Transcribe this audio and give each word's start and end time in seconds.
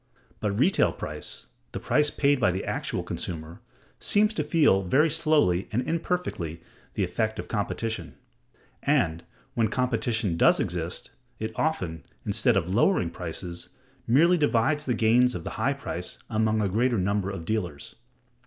But 0.39 0.57
retail 0.57 0.91
price, 0.93 1.45
the 1.73 1.79
price 1.79 2.09
paid 2.09 2.39
by 2.39 2.49
the 2.51 2.65
actual 2.65 3.03
consumer, 3.03 3.61
seems 3.99 4.33
to 4.33 4.43
feel 4.43 4.81
very 4.81 5.11
slowly 5.11 5.69
and 5.71 5.87
imperfectly 5.87 6.59
the 6.95 7.03
effect 7.03 7.37
of 7.37 7.47
competition; 7.47 8.15
and, 8.81 9.23
when 9.53 9.67
competition 9.67 10.37
does 10.37 10.59
exist, 10.59 11.11
it 11.37 11.51
often, 11.55 12.03
instead 12.25 12.57
of 12.57 12.73
lowering 12.73 13.11
prices, 13.11 13.69
merely 14.07 14.39
divides 14.39 14.85
the 14.85 14.95
gains 14.95 15.35
of 15.35 15.43
the 15.43 15.51
high 15.61 15.73
price 15.73 16.17
among 16.31 16.61
a 16.61 16.67
greater 16.67 16.97
number 16.97 17.29
of 17.29 17.45
dealers. 17.45 17.93